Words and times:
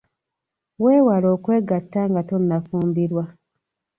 Weewale 0.83 1.27
okwegatta 1.35 2.01
nga 2.09 2.21
tonnafumbirwa. 2.29 3.23